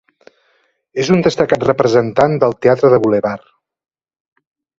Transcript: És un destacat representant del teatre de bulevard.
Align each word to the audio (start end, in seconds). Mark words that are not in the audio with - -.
És 1.03 1.11
un 1.15 1.21
destacat 1.27 1.65
representant 1.69 2.33
del 2.45 2.57
teatre 2.67 2.91
de 2.95 3.01
bulevard. 3.05 3.45